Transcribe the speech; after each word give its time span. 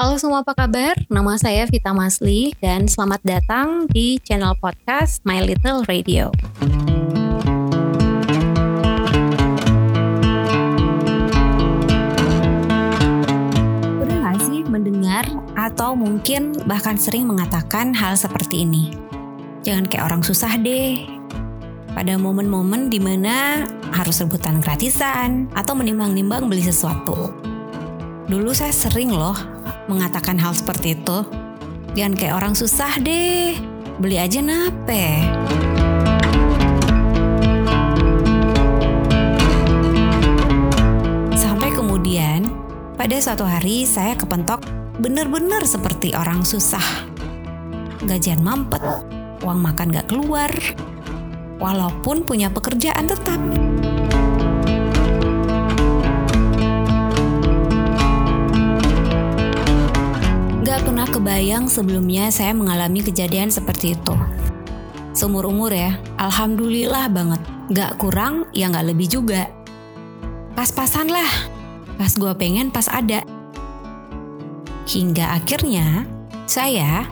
Halo 0.00 0.16
semua 0.16 0.40
apa 0.40 0.56
kabar? 0.56 0.96
Nama 1.12 1.36
saya 1.36 1.68
Vita 1.68 1.92
Masli 1.92 2.56
dan 2.56 2.88
selamat 2.88 3.20
datang 3.20 3.84
di 3.92 4.16
channel 4.24 4.56
podcast 4.56 5.20
My 5.28 5.44
Little 5.44 5.84
Radio. 5.92 6.32
Udah 14.00 14.16
gak 14.24 14.40
sih 14.40 14.64
mendengar 14.64 15.28
atau 15.52 15.92
mungkin 15.92 16.56
bahkan 16.64 16.96
sering 16.96 17.28
mengatakan 17.28 17.92
hal 17.92 18.16
seperti 18.16 18.64
ini? 18.64 18.96
Jangan 19.68 19.84
kayak 19.84 20.08
orang 20.08 20.24
susah 20.24 20.56
deh. 20.64 21.04
Pada 21.92 22.16
momen-momen 22.16 22.88
di 22.88 22.96
mana 22.96 23.68
harus 23.92 24.24
rebutan 24.24 24.64
gratisan 24.64 25.52
atau 25.52 25.76
menimbang-nimbang 25.76 26.48
beli 26.48 26.64
sesuatu. 26.64 27.36
Dulu 28.32 28.48
saya 28.56 28.72
sering 28.72 29.12
loh 29.12 29.59
mengatakan 29.90 30.38
hal 30.38 30.54
seperti 30.54 30.94
itu. 30.94 31.26
Jangan 31.98 32.14
kayak 32.14 32.38
orang 32.38 32.54
susah 32.54 33.02
deh, 33.02 33.58
beli 33.98 34.22
aja 34.22 34.38
nape. 34.38 35.26
Sampai 41.34 41.74
kemudian, 41.74 42.46
pada 42.94 43.18
suatu 43.18 43.42
hari 43.42 43.82
saya 43.82 44.14
kepentok 44.14 44.62
bener-bener 45.02 45.66
seperti 45.66 46.14
orang 46.14 46.46
susah. 46.46 47.10
Gajian 48.06 48.46
mampet, 48.46 48.80
uang 49.42 49.58
makan 49.58 49.90
gak 49.90 50.06
keluar, 50.06 50.54
walaupun 51.58 52.22
punya 52.22 52.46
pekerjaan 52.54 53.10
tetap. 53.10 53.42
Gak 60.70 60.86
pernah 60.86 61.02
kebayang 61.02 61.66
sebelumnya 61.66 62.30
saya 62.30 62.54
mengalami 62.54 63.02
kejadian 63.02 63.50
seperti 63.50 63.98
itu. 63.98 64.14
Seumur 65.10 65.50
umur 65.50 65.74
ya, 65.74 65.98
alhamdulillah 66.14 67.10
banget. 67.10 67.42
Gak 67.74 67.98
kurang, 67.98 68.46
ya 68.54 68.70
gak 68.70 68.86
lebih 68.86 69.10
juga. 69.10 69.50
Pas-pasan 70.54 71.10
lah, 71.10 71.26
pas 71.98 72.14
gue 72.14 72.30
pengen 72.38 72.70
pas 72.70 72.86
ada. 72.86 73.26
Hingga 74.86 75.42
akhirnya, 75.42 76.06
saya 76.46 77.02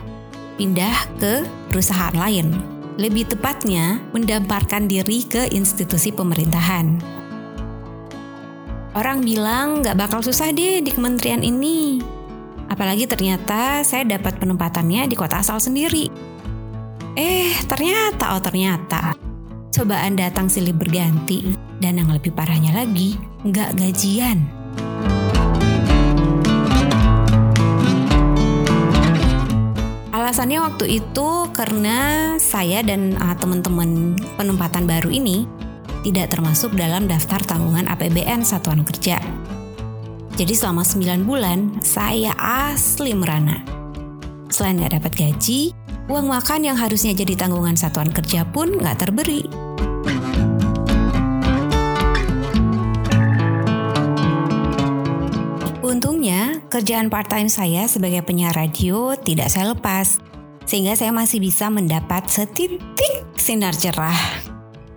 pindah 0.55 1.19
ke 1.19 1.43
perusahaan 1.67 2.15
lain. 2.15 2.55
Lebih 2.95 3.27
tepatnya, 3.27 3.99
mendamparkan 4.15 4.87
diri 4.87 5.27
ke 5.27 5.51
institusi 5.51 6.15
pemerintahan. 6.15 6.95
Orang 8.95 9.19
bilang 9.19 9.83
gak 9.83 9.99
bakal 9.99 10.23
susah 10.23 10.47
deh 10.55 10.79
di 10.79 10.95
kementerian 10.95 11.43
ini. 11.43 12.18
Apalagi 12.69 13.09
ternyata 13.09 13.81
saya 13.81 14.05
dapat 14.05 14.37
penempatannya 14.37 15.09
di 15.09 15.17
kota 15.17 15.41
asal 15.41 15.57
sendiri. 15.57 16.05
Eh, 17.17 17.51
ternyata, 17.65 18.37
oh 18.37 18.41
ternyata. 18.41 19.17
Cobaan 19.73 20.13
datang 20.13 20.47
silih 20.47 20.77
berganti. 20.77 21.57
Dan 21.81 21.97
yang 21.97 22.13
lebih 22.13 22.31
parahnya 22.31 22.75
lagi, 22.75 23.17
nggak 23.41 23.73
gajian. 23.75 24.45
Alasannya 30.13 30.61
waktu 30.61 31.01
itu 31.01 31.29
karena 31.57 31.97
saya 32.37 32.85
dan 32.85 33.17
uh, 33.17 33.33
teman-teman 33.33 34.13
penempatan 34.37 34.85
baru 34.85 35.09
ini 35.09 35.49
tidak 36.05 36.31
termasuk 36.37 36.75
dalam 36.77 37.09
daftar 37.09 37.41
tanggungan 37.43 37.89
APBN 37.89 38.45
Satuan 38.45 38.85
Kerja. 38.85 39.17
Jadi 40.39 40.55
selama 40.55 40.87
9 40.87 41.27
bulan, 41.27 41.83
saya 41.83 42.31
asli 42.39 43.11
merana. 43.11 43.59
Selain 44.47 44.79
nggak 44.79 44.95
dapat 44.95 45.13
gaji, 45.19 45.75
uang 46.07 46.31
makan 46.31 46.63
yang 46.63 46.79
harusnya 46.79 47.11
jadi 47.11 47.35
tanggungan 47.35 47.75
satuan 47.75 48.07
kerja 48.07 48.47
pun 48.47 48.71
nggak 48.71 49.03
terberi. 49.03 49.43
Untungnya, 55.83 56.63
kerjaan 56.71 57.11
part-time 57.11 57.51
saya 57.51 57.91
sebagai 57.91 58.23
penyiar 58.23 58.55
radio 58.55 59.19
tidak 59.19 59.51
saya 59.51 59.75
lepas, 59.75 60.23
sehingga 60.63 60.95
saya 60.95 61.11
masih 61.11 61.43
bisa 61.43 61.67
mendapat 61.67 62.31
setitik 62.31 63.27
sinar 63.35 63.75
cerah. 63.75 64.47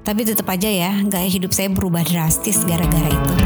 Tapi 0.07 0.23
tetap 0.23 0.47
aja 0.47 0.71
ya, 0.71 1.03
gaya 1.03 1.27
hidup 1.27 1.51
saya 1.51 1.67
berubah 1.67 2.07
drastis 2.07 2.63
gara-gara 2.63 3.11
itu. 3.11 3.42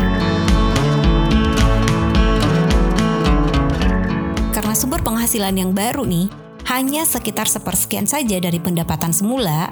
Penghasilan 5.37 5.69
yang 5.69 5.73
baru 5.77 6.09
nih, 6.09 6.33
hanya 6.65 7.05
sekitar 7.05 7.45
sepersekian 7.45 8.09
saja 8.09 8.41
dari 8.41 8.57
pendapatan 8.57 9.13
semula, 9.13 9.69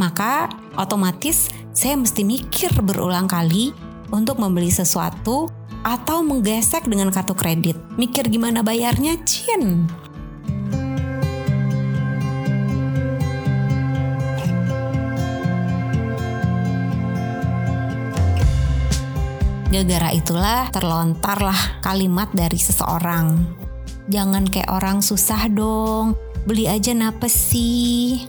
maka 0.00 0.48
otomatis 0.80 1.52
saya 1.76 1.92
mesti 2.00 2.24
mikir 2.24 2.72
berulang 2.80 3.28
kali 3.28 3.76
untuk 4.08 4.40
membeli 4.40 4.72
sesuatu 4.72 5.52
atau 5.84 6.24
menggesek 6.24 6.88
dengan 6.88 7.12
kartu 7.12 7.36
kredit. 7.36 7.76
Mikir 8.00 8.32
gimana 8.32 8.64
bayarnya, 8.64 9.20
Cin. 9.28 9.84
Gara-gara 19.68 20.16
itulah 20.16 20.72
terlontarlah 20.72 21.84
kalimat 21.84 22.32
dari 22.32 22.56
seseorang. 22.56 23.63
Jangan 24.04 24.44
kayak 24.44 24.68
orang 24.68 25.00
susah 25.00 25.48
dong, 25.48 26.12
beli 26.44 26.68
aja 26.68 26.92
napes 26.92 27.32
sih. 27.32 28.28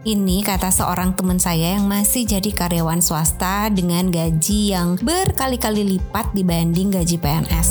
Ini 0.00 0.40
kata 0.44 0.72
seorang 0.72 1.12
teman 1.12 1.40
saya 1.40 1.76
yang 1.76 1.84
masih 1.84 2.24
jadi 2.24 2.52
karyawan 2.52 3.04
swasta 3.04 3.68
dengan 3.68 4.08
gaji 4.08 4.72
yang 4.76 4.96
berkali-kali 5.00 5.96
lipat 5.96 6.32
dibanding 6.32 6.92
gaji 6.92 7.16
PNS. 7.20 7.70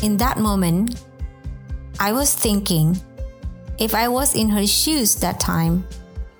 In 0.00 0.16
that 0.16 0.40
moment, 0.40 0.96
I 2.00 2.16
was 2.16 2.32
thinking, 2.32 2.96
if 3.76 3.92
I 3.92 4.08
was 4.08 4.32
in 4.32 4.48
her 4.48 4.64
shoes 4.64 5.20
that 5.20 5.36
time, 5.36 5.84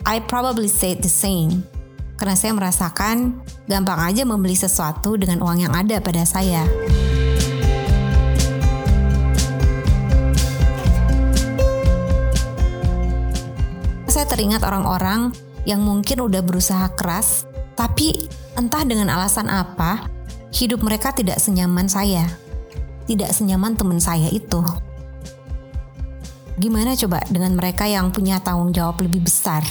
I 0.09 0.25
probably 0.25 0.69
said 0.69 1.05
the 1.05 1.13
same. 1.13 1.69
Karena 2.21 2.37
saya 2.37 2.53
merasakan 2.53 3.41
gampang 3.65 3.97
aja 4.13 4.29
membeli 4.29 4.53
sesuatu 4.53 5.17
dengan 5.17 5.41
uang 5.41 5.65
yang 5.65 5.73
ada 5.73 6.05
pada 6.05 6.21
saya. 6.29 6.69
Saya 14.05 14.27
teringat 14.29 14.61
orang-orang 14.61 15.33
yang 15.65 15.81
mungkin 15.81 16.21
udah 16.21 16.45
berusaha 16.45 16.93
keras, 16.93 17.49
tapi 17.73 18.29
entah 18.53 18.85
dengan 18.85 19.09
alasan 19.09 19.49
apa, 19.49 20.05
hidup 20.53 20.85
mereka 20.85 21.17
tidak 21.17 21.41
senyaman 21.41 21.89
saya. 21.89 22.29
Tidak 23.09 23.33
senyaman 23.33 23.81
teman 23.81 23.97
saya 23.97 24.29
itu. 24.29 24.61
Gimana 26.61 26.93
coba 27.01 27.25
dengan 27.33 27.57
mereka 27.57 27.89
yang 27.89 28.13
punya 28.13 28.45
tanggung 28.45 28.77
jawab 28.77 29.01
lebih 29.01 29.25
besar? 29.25 29.65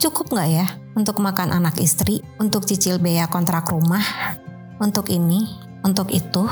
Cukup 0.00 0.32
nggak 0.32 0.48
ya 0.48 0.64
untuk 0.96 1.20
makan 1.20 1.52
anak 1.52 1.76
istri, 1.76 2.24
untuk 2.40 2.64
cicil 2.64 2.96
biaya 2.96 3.28
kontrak 3.28 3.68
rumah, 3.68 4.00
untuk 4.80 5.12
ini, 5.12 5.44
untuk 5.84 6.08
itu? 6.08 6.48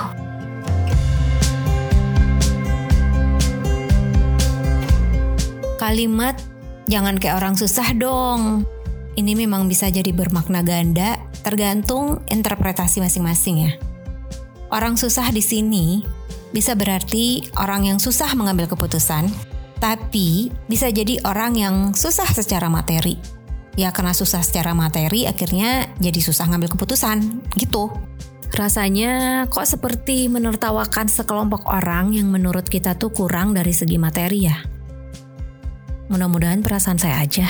Kalimat 5.81 6.37
jangan 6.93 7.17
kayak 7.17 7.41
orang 7.41 7.57
susah 7.57 7.89
dong. 7.97 8.69
Ini 9.17 9.33
memang 9.33 9.65
bisa 9.65 9.89
jadi 9.89 10.13
bermakna 10.13 10.61
ganda, 10.61 11.17
tergantung 11.41 12.21
interpretasi 12.29 13.01
masing-masing 13.01 13.65
ya. 13.65 13.73
Orang 14.69 15.01
susah 15.01 15.25
di 15.33 15.41
sini 15.41 16.05
bisa 16.53 16.77
berarti 16.77 17.49
orang 17.57 17.89
yang 17.89 17.97
susah 17.97 18.29
mengambil 18.37 18.69
keputusan, 18.69 19.25
tapi 19.81 20.53
bisa 20.69 20.93
jadi 20.93 21.17
orang 21.25 21.57
yang 21.57 21.77
susah 21.97 22.29
secara 22.29 22.69
materi. 22.69 23.38
Ya 23.79 23.95
karena 23.95 24.11
susah 24.11 24.43
secara 24.43 24.75
materi 24.75 25.31
akhirnya 25.31 25.87
jadi 26.03 26.19
susah 26.19 26.51
ngambil 26.51 26.75
keputusan 26.75 27.47
gitu. 27.55 27.95
Rasanya 28.51 29.47
kok 29.47 29.71
seperti 29.71 30.27
menertawakan 30.27 31.07
sekelompok 31.07 31.63
orang 31.71 32.11
yang 32.11 32.27
menurut 32.27 32.67
kita 32.67 32.99
tuh 32.99 33.15
kurang 33.15 33.55
dari 33.55 33.71
segi 33.71 33.95
materi 33.95 34.51
ya. 34.51 34.59
Mudah-mudahan 36.11 36.59
perasaan 36.67 36.99
saya 36.99 37.23
aja. 37.23 37.47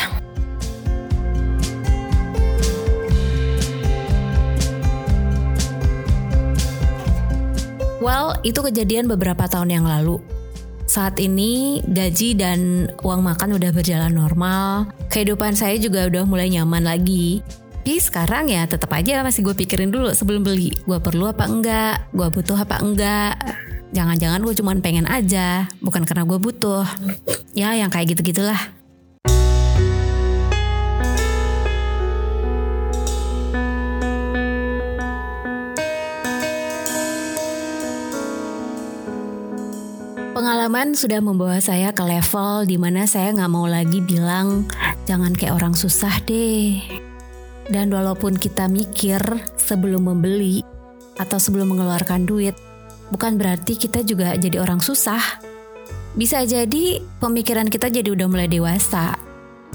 Well, 8.05 8.37
itu 8.45 8.61
kejadian 8.61 9.09
beberapa 9.09 9.49
tahun 9.49 9.81
yang 9.81 9.89
lalu. 9.89 10.21
Saat 10.89 11.21
ini 11.21 11.85
gaji 11.85 12.33
dan 12.33 12.89
uang 13.05 13.21
makan 13.21 13.61
udah 13.61 13.71
berjalan 13.77 14.09
normal. 14.09 14.89
Kehidupan 15.13 15.53
saya 15.53 15.77
juga 15.77 16.09
udah 16.09 16.25
mulai 16.25 16.49
nyaman 16.49 16.89
lagi. 16.89 17.45
Tapi 17.89 18.05
sekarang 18.05 18.53
ya 18.53 18.69
tetap 18.69 18.93
aja 18.93 19.25
masih 19.25 19.41
gue 19.49 19.57
pikirin 19.57 19.89
dulu 19.89 20.13
sebelum 20.13 20.45
beli. 20.45 20.77
Gue 20.85 21.01
perlu 21.01 21.25
apa 21.25 21.49
enggak? 21.49 22.05
Gue 22.13 22.29
butuh 22.29 22.57
apa 22.57 22.85
enggak? 22.85 23.37
Jangan-jangan 23.97 24.45
gue 24.45 24.53
cuma 24.53 24.77
pengen 24.77 25.09
aja, 25.09 25.65
bukan 25.81 26.05
karena 26.05 26.29
gue 26.29 26.37
butuh. 26.37 26.85
Ya 27.57 27.73
yang 27.73 27.89
kayak 27.89 28.13
gitu-gitulah. 28.13 28.61
Pengalaman 40.39 40.95
sudah 40.95 41.19
membawa 41.19 41.59
saya 41.59 41.91
ke 41.91 41.99
level 41.99 42.63
di 42.63 42.79
mana 42.79 43.11
saya 43.11 43.35
nggak 43.35 43.51
mau 43.51 43.67
lagi 43.67 43.99
bilang 43.99 44.71
jangan 45.03 45.35
kayak 45.35 45.59
orang 45.59 45.75
susah 45.75 46.15
deh. 46.31 46.79
Dan 47.67 47.91
walaupun 47.91 48.39
kita 48.39 48.71
mikir 48.71 49.19
sebelum 49.59 50.07
membeli 50.07 50.63
atau 51.19 51.43
sebelum 51.43 51.75
mengeluarkan 51.75 52.23
duit, 52.23 52.55
bukan 53.11 53.35
berarti 53.35 53.75
kita 53.75 54.07
juga 54.07 54.39
jadi 54.39 54.63
orang 54.63 54.79
susah. 54.79 55.43
Bisa 56.15 56.47
jadi 56.47 57.03
pemikiran 57.19 57.67
kita 57.67 57.91
jadi 57.91 58.07
udah 58.15 58.31
mulai 58.31 58.47
dewasa. 58.47 59.19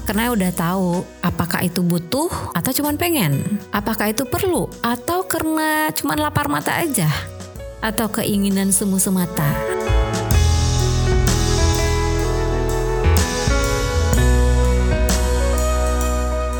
Karena 0.08 0.32
udah 0.32 0.48
tahu 0.48 1.04
apakah 1.20 1.60
itu 1.60 1.84
butuh 1.84 2.32
atau 2.56 2.72
cuma 2.72 2.96
pengen. 2.96 3.60
Apakah 3.68 4.16
itu 4.16 4.24
perlu 4.24 4.72
atau 4.80 5.28
karena 5.28 5.92
cuma 5.92 6.16
lapar 6.16 6.48
mata 6.48 6.72
aja. 6.80 7.12
Atau 7.84 8.08
keinginan 8.08 8.72
semu 8.72 8.96
semata. 8.96 9.83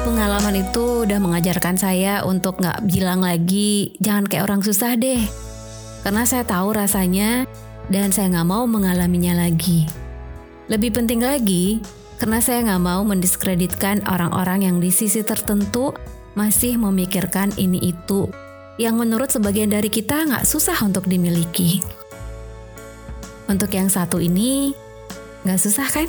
Pengalaman 0.05 0.61
itu 0.61 1.09
udah 1.09 1.17
mengajarkan 1.17 1.81
saya 1.81 2.21
untuk 2.29 2.61
nggak 2.61 2.85
bilang 2.85 3.25
lagi 3.25 3.97
jangan 4.05 4.29
kayak 4.29 4.45
orang 4.45 4.61
susah 4.61 5.01
deh. 5.01 5.25
Karena 6.05 6.29
saya 6.29 6.45
tahu 6.45 6.77
rasanya 6.77 7.49
dan 7.89 8.13
saya 8.13 8.29
nggak 8.29 8.49
mau 8.49 8.69
mengalaminya 8.69 9.41
lagi. 9.41 9.89
Lebih 10.69 11.01
penting 11.01 11.25
lagi, 11.25 11.81
karena 12.21 12.45
saya 12.45 12.61
nggak 12.69 12.85
mau 12.85 13.01
mendiskreditkan 13.05 14.05
orang-orang 14.05 14.69
yang 14.69 14.77
di 14.81 14.93
sisi 14.93 15.25
tertentu 15.25 15.97
masih 16.37 16.77
memikirkan 16.77 17.53
ini 17.57 17.81
itu, 17.97 18.29
yang 18.77 19.01
menurut 19.01 19.33
sebagian 19.33 19.73
dari 19.73 19.89
kita 19.89 20.29
nggak 20.29 20.45
susah 20.45 20.77
untuk 20.85 21.09
dimiliki. 21.09 21.81
Untuk 23.49 23.73
yang 23.73 23.89
satu 23.89 24.21
ini, 24.21 24.73
nggak 25.45 25.61
susah 25.61 25.89
kan? 25.89 26.09